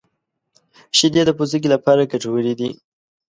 •شیدې 0.97 1.21
د 1.25 1.29
پوستکي 1.37 1.67
لپاره 1.75 2.09
ګټورې 2.11 2.53
دي. 2.59 2.69